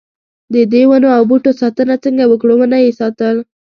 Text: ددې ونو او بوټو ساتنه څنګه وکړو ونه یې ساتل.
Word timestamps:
ددې 0.53 0.81
ونو 0.89 1.07
او 1.17 1.23
بوټو 1.29 1.51
ساتنه 1.61 1.95
څنګه 2.03 2.23
وکړو 2.27 2.53
ونه 2.57 2.77
یې 2.83 2.91
ساتل. 3.01 3.35